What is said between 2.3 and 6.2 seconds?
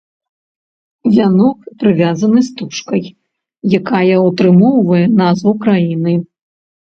стужкай, якая ўтрымоўвае назву краіны.